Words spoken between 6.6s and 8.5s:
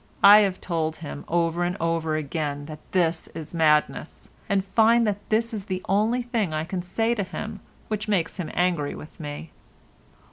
can say to him which makes him